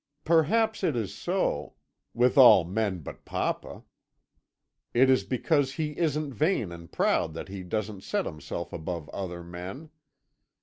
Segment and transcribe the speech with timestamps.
[0.23, 1.75] Perhaps it is so
[2.15, 3.83] with all men but papa.
[4.95, 9.43] It is because he isn't vain and proud that he doesn't set himself above other
[9.43, 9.91] men.